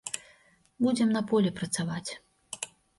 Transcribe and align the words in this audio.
Будзем 0.87 1.13
на 1.17 1.21
полі 1.29 1.55
працаваць. 1.63 2.05